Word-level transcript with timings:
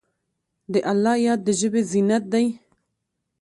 د 0.71 0.73
الله 0.91 1.13
یاد 1.25 1.39
د 1.45 1.49
ژبې 1.59 1.81
زینت 1.91 2.23
دی. 2.33 2.45